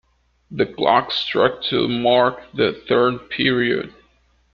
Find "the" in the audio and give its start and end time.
0.49-0.65, 2.55-2.73